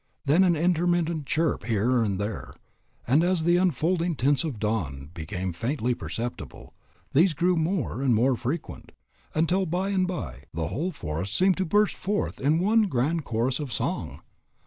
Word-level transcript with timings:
Then 0.25 0.43
an 0.43 0.55
intermittent 0.55 1.27
chirp 1.27 1.65
here 1.65 2.01
and 2.01 2.19
there. 2.19 2.55
And 3.05 3.23
as 3.23 3.43
the 3.43 3.57
unfolding 3.57 4.15
tints 4.15 4.43
of 4.43 4.53
the 4.53 4.57
dawn 4.57 5.11
became 5.13 5.53
faintly 5.53 5.93
perceptible, 5.93 6.73
these 7.13 7.35
grew 7.35 7.55
more 7.55 8.01
and 8.01 8.15
more 8.15 8.35
frequent, 8.35 8.93
until 9.35 9.67
by 9.67 9.89
and 9.89 10.07
by 10.07 10.45
the 10.55 10.69
whole 10.69 10.89
forest 10.89 11.35
seemed 11.37 11.57
to 11.57 11.65
burst 11.65 11.93
forth 11.93 12.39
in 12.41 12.57
one 12.57 12.87
grand 12.87 13.25
chorus 13.25 13.59
of 13.59 13.71
song. 13.71 14.21